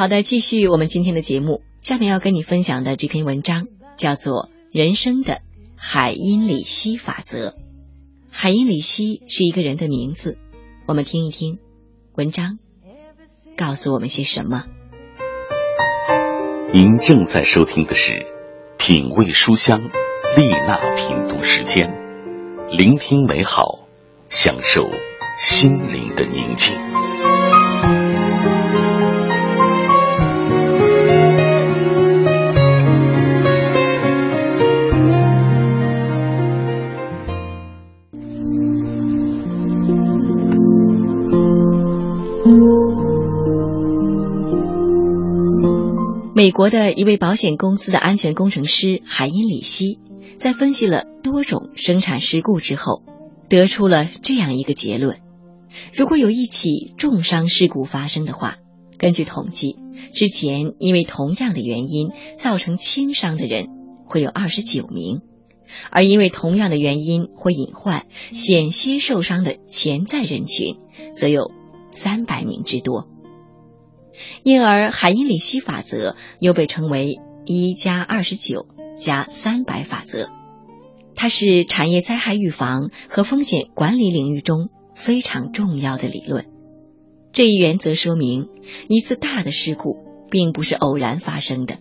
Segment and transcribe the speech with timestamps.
[0.00, 1.60] 好的，继续我们今天的节目。
[1.82, 3.66] 下面要跟你分享的这篇文章
[3.96, 5.42] 叫做《人生的
[5.76, 7.48] 海因里希法则》。
[8.30, 10.38] 海因里希是一个人的名字，
[10.86, 11.58] 我们听一听
[12.14, 12.58] 文章
[13.58, 14.64] 告诉我们些什么。
[16.72, 18.12] 您正在收听的是
[18.78, 19.80] 《品味书香》
[20.34, 21.94] 丽娜品读时间，
[22.70, 23.80] 聆听美好，
[24.30, 24.88] 享受
[25.36, 26.74] 心灵的宁静。
[46.40, 49.98] 美国的一位保险公司的安全工程师海因里希，
[50.38, 53.02] 在分析了多种生产事故之后，
[53.50, 55.18] 得出了这样一个结论：
[55.92, 58.56] 如果有一起重伤事故发生的话，
[58.96, 59.76] 根据统计，
[60.14, 62.08] 之前因为同样的原因
[62.38, 63.68] 造成轻伤的人
[64.06, 65.20] 会有二十九名，
[65.90, 70.78] 而因为同样的原因或隐患险些受伤的潜在人群，
[71.12, 71.50] 则有
[71.90, 73.09] 三百名之多。
[74.42, 80.30] 因而，海因里希法则又被称为“一加二十九加三百法则”，
[81.16, 86.46] 它是产业灾害预防和风险管理领域中非常重要的理论。
[87.32, 88.48] 这一原则说明，
[88.88, 91.78] 一次大的事故并不是偶然发生的，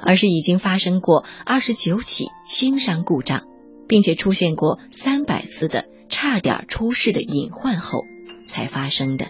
[0.00, 3.44] 而是已经发生过二十九起轻伤故障，
[3.86, 8.02] 并且出现过三百次的差点出事的隐患后
[8.46, 9.28] 才发生的。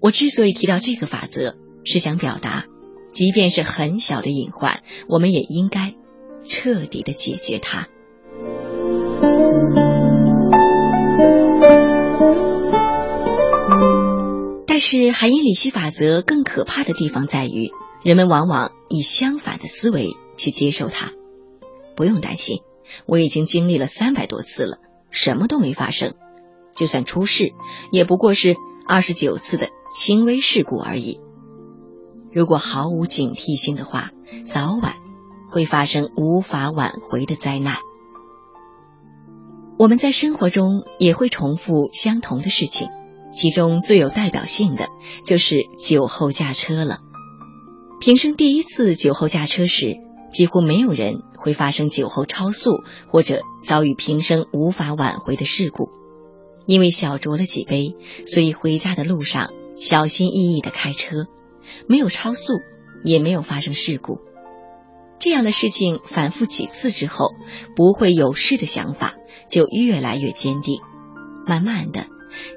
[0.00, 2.66] 我之所以提到这个法则，是想表达，
[3.12, 5.94] 即便是很小的隐患，我们也应该
[6.44, 7.88] 彻底的解决它。
[14.66, 17.70] 但是海因里希法则更可怕的地方在于，
[18.04, 21.12] 人们往往以相反的思维去接受它。
[21.96, 22.60] 不用担心，
[23.06, 24.76] 我已经经历了三百多次了，
[25.10, 26.14] 什么都没发生，
[26.74, 27.54] 就算出事，
[27.90, 28.56] 也不过是
[28.86, 29.70] 二十九次的。
[29.98, 31.20] 轻微事故而已。
[32.30, 34.10] 如果毫无警惕性的话，
[34.44, 34.92] 早晚
[35.50, 37.76] 会发生无法挽回的灾难。
[39.78, 42.88] 我们在生活中也会重复相同的事情，
[43.32, 44.88] 其中最有代表性的
[45.24, 46.98] 就是酒后驾车了。
[47.98, 49.96] 平生第一次酒后驾车时，
[50.30, 55.88] 几乎没有人会发生酒后超速或者遭遇平生无法挽回的事故，
[56.66, 57.96] 因为小酌了几杯，
[58.26, 59.50] 所以回家的路上。
[59.76, 61.26] 小心翼翼的开车，
[61.88, 62.54] 没有超速，
[63.04, 64.18] 也没有发生事故。
[65.18, 67.34] 这样的事情反复几次之后，
[67.74, 69.14] 不会有事的想法
[69.48, 70.80] 就越来越坚定。
[71.46, 72.06] 慢慢的，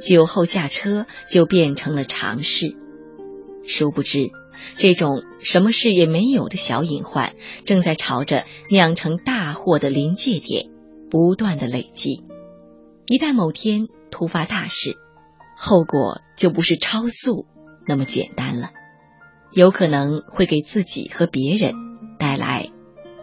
[0.01, 2.75] 酒后驾车就变成了常事。
[3.65, 4.31] 殊不知，
[4.75, 10.69] 这种什么事也没有的小隐患，正在朝着酿成大祸的临界点
[11.09, 12.23] 不断的累积。
[13.05, 14.97] 一旦某天突发大事，
[15.61, 17.45] 后果就不是超速
[17.85, 18.69] 那么简单了，
[19.51, 21.73] 有可能会给自己和别人
[22.17, 22.69] 带来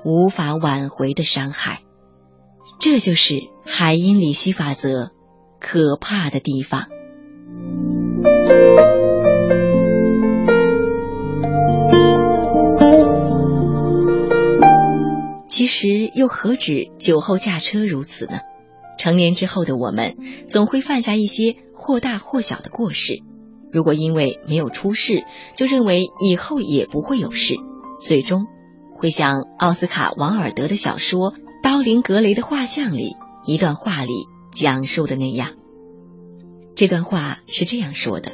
[0.04, 1.80] 无法挽回的伤害。
[2.78, 5.12] 这就是海因里希法则
[5.60, 6.88] 可怕的地方。
[15.48, 18.40] 其实又何止酒后驾车如此呢？
[18.98, 20.16] 成年之后的我们，
[20.48, 21.56] 总会犯下一些。
[21.78, 23.22] 或大或小的过失，
[23.70, 25.24] 如果因为没有出事，
[25.54, 27.54] 就认为以后也不会有事，
[28.00, 28.46] 最终
[28.96, 33.14] 会像奥斯卡·王尔德的小说《刀林格雷的画像》里
[33.46, 35.50] 一段话里讲述的那样。
[36.74, 38.32] 这段话是这样说的：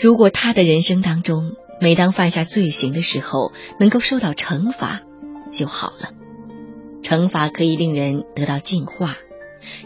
[0.00, 1.52] 如果他的人生当中，
[1.82, 5.02] 每当犯下罪行的时候能够受到惩罚
[5.50, 6.12] 就好了，
[7.02, 9.18] 惩罚可以令人得到净化。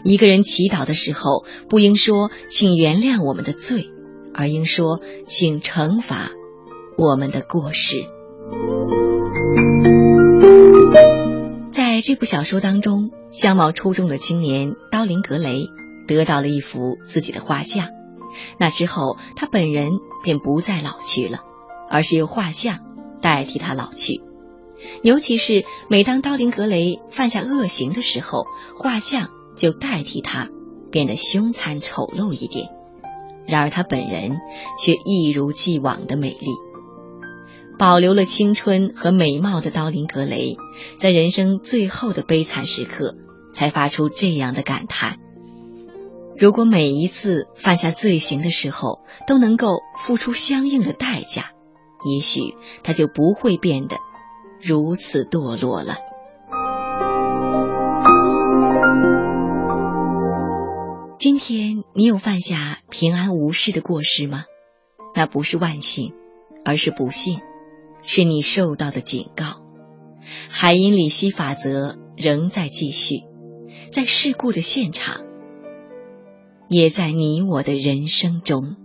[0.03, 3.89] 一个人祈祷的时候，不应说“请原谅我们的罪”，
[4.33, 6.31] 而应说“请惩罚
[6.97, 8.05] 我们的过失”。
[11.71, 15.67] 在这部小说当中，相貌出众的青年刀林格雷
[16.07, 17.89] 得到了一幅自己的画像。
[18.59, 19.91] 那之后，他本人
[20.23, 21.39] 便不再老去了，
[21.89, 22.79] 而是由画像
[23.21, 24.21] 代替他老去。
[25.01, 28.45] 尤其是每当刀林格雷犯下恶行的时候，
[28.75, 29.29] 画像。
[29.55, 30.49] 就代替他
[30.91, 32.69] 变得凶残丑陋一点，
[33.45, 34.37] 然而他本人
[34.79, 36.47] 却一如既往的美丽，
[37.77, 40.57] 保留了青春和美貌的刀林格雷，
[40.97, 43.15] 在人生最后的悲惨时刻，
[43.53, 45.17] 才发出这样的感叹：
[46.37, 51.51] 如果每一次犯下罪行的时候都能够付出相应的代价，
[52.05, 53.97] 也许他就不会变得
[54.59, 55.97] 如此堕落了。
[61.23, 64.43] 今天你有犯下平安无事的过失吗？
[65.15, 66.13] 那不是万幸，
[66.65, 67.39] 而是不幸，
[68.01, 69.63] 是你受到的警告。
[70.49, 73.21] 海因里希法则仍在继续，
[73.89, 75.21] 在事故的现场，
[76.67, 78.75] 也在你我的人生中。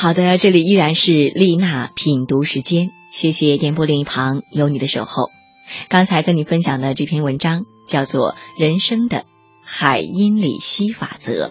[0.00, 5.30] 好的，这里依然是丽娜品读时间，谢谢电波另一旁有你的守候。
[5.90, 9.26] 刚才跟你分享的这篇文章叫做《人生的
[9.62, 11.48] 海因里希法则》。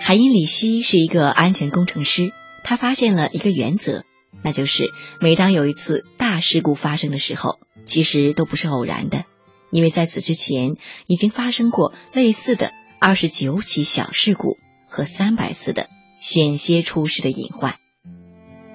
[0.00, 2.32] 海因里希是一个安全工程师，
[2.64, 4.02] 他发现了一个原则，
[4.42, 4.90] 那就是
[5.20, 9.22] 每当有一次大事故发生的时候，其实都不是偶然的，
[9.70, 10.74] 因为在此之前
[11.06, 12.72] 已经发生过类似的。
[13.06, 14.56] 二十九起小事故
[14.88, 17.74] 和三百次的险些出事的隐患，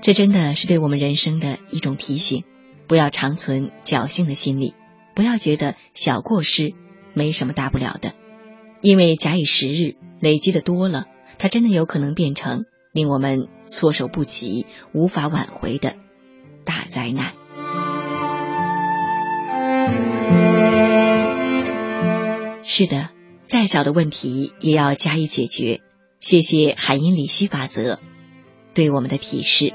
[0.02, 2.44] 这真的是对我们人生的一种提醒。
[2.88, 4.76] 不要长存侥幸的心理，
[5.16, 6.76] 不要觉得小过失
[7.16, 8.14] 没什么大不了的，
[8.82, 11.08] 因为假以时日，累积的多了，
[11.40, 15.96] 它真的有可能变成令我们措手不及、无法挽回的
[16.66, 17.34] 大灾难。
[22.62, 23.10] 是的。
[23.50, 25.82] 再小的问题也要加以解决。
[26.20, 28.00] 谢谢海因里希法则
[28.76, 29.74] 对我们的提示。